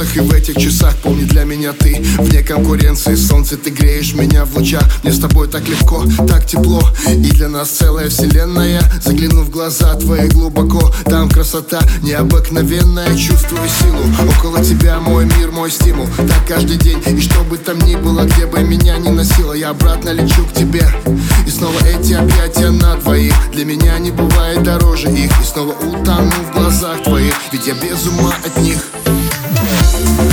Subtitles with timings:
[0.00, 2.00] минутах и в этих часах Помни для меня ты.
[2.18, 4.84] Вне конкуренции Солнце, ты греешь меня в лучах.
[5.02, 6.82] Мне с тобой так легко, так тепло.
[7.08, 8.82] И для нас целая вселенная.
[9.02, 10.92] Загляну в глаза твои глубоко.
[11.04, 13.16] Там красота необыкновенная.
[13.16, 14.30] Чувствую силу.
[14.30, 16.06] Около тебя мой мир, мой стимул.
[16.16, 17.02] Так каждый день.
[17.06, 20.52] И что бы там ни было, где бы меня ни носило Я обратно лечу к
[20.52, 20.86] тебе.
[21.46, 23.34] И снова эти объятия на двоих.
[23.52, 25.30] Для меня не бывает дороже их.
[25.40, 27.34] И снова утону в глазах твоих.
[27.52, 28.78] Ведь я без ума от них
[30.00, 30.29] Я утону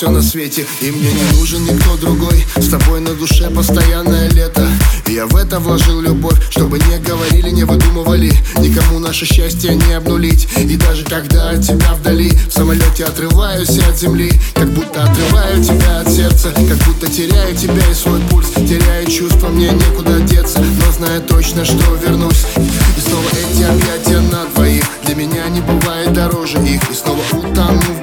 [0.00, 2.46] все-все на свете И мне не нужен никто другой.
[2.56, 4.66] С тобой на душе постоянное лето.
[5.06, 8.32] И я в это вложил любовь Чтобы не говорили, не выдумывали.
[8.58, 10.48] Никому наше счастье не обнулить.
[10.56, 14.32] И даже когда от тебя вдали В самолете отрываюсь от земли.
[14.54, 16.50] Как будто отрываю тебя от сердца.
[16.54, 18.48] Как будто теряю тебя и свой пульс.
[18.54, 20.60] Теряю чувства, мне некуда деться.
[20.60, 22.46] Но знаю точно, что вернусь.
[22.56, 24.84] И снова эти объятия на двоих.
[25.04, 26.90] Для меня не бывает дороже их.
[26.90, 27.99] И снова утону в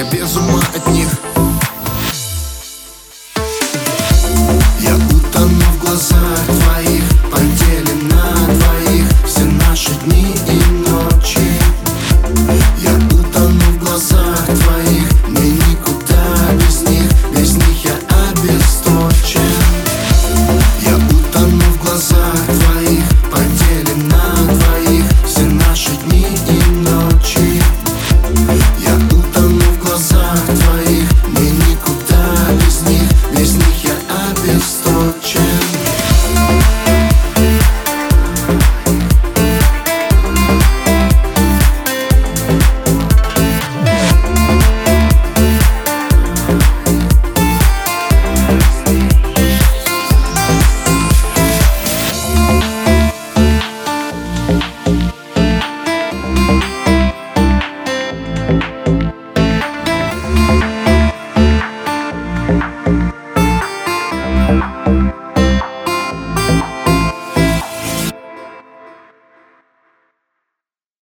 [0.00, 1.29] я без ума от них